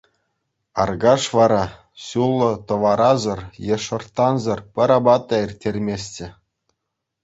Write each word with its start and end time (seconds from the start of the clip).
Аркаш 0.83 1.23
вара 1.39 1.59
ҫуллӑ 2.05 2.49
тӑварасӑр 2.67 3.39
е 3.73 3.81
шӑрттансӑр 3.85 4.59
пӗр 4.75 4.89
апат 4.99 5.21
та 5.27 5.35
ирттерместчӗ. 5.45 6.27